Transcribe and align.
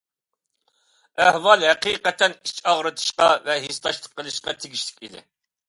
ئەھۋال 1.25 1.65
ھەقىقەتەن 1.67 2.35
ئىچ 2.39 2.55
ئاغرىتىشقا 2.73 3.29
ۋە 3.45 3.61
ھېسداشلىق 3.69 4.19
قىلىشقا 4.19 4.59
تېگىشلىك 4.65 5.09
ئىدى. 5.11 5.27